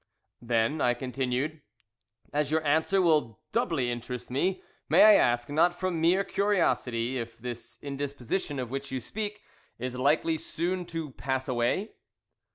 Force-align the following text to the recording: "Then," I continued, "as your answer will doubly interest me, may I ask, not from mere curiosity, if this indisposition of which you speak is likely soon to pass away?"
"Then," 0.41 0.81
I 0.81 0.95
continued, 0.95 1.61
"as 2.33 2.49
your 2.49 2.65
answer 2.65 3.03
will 3.03 3.39
doubly 3.51 3.91
interest 3.91 4.31
me, 4.31 4.63
may 4.89 5.03
I 5.03 5.13
ask, 5.13 5.47
not 5.47 5.79
from 5.79 6.01
mere 6.01 6.23
curiosity, 6.23 7.19
if 7.19 7.37
this 7.37 7.77
indisposition 7.83 8.57
of 8.57 8.71
which 8.71 8.91
you 8.91 8.99
speak 8.99 9.43
is 9.77 9.95
likely 9.95 10.37
soon 10.37 10.87
to 10.87 11.11
pass 11.11 11.47
away?" 11.47 11.91